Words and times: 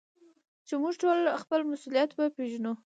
چي 0.67 0.73
موږ 0.81 0.93
ټول 1.01 1.17
خپل 1.41 1.59
مسؤليت 1.71 2.09
وپېژنو. 2.13 2.73